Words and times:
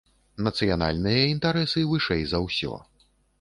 Нацыянальныя 0.45 1.27
інтарэсы 1.33 1.85
вышэй 1.93 2.25
за 2.33 2.41
ўсё. 2.47 2.73